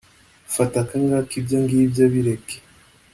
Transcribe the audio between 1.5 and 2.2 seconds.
ngibyo